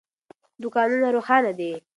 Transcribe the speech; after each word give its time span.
دوکانونه 0.61 1.07
روښانه 1.15 1.51
دي. 1.59 1.71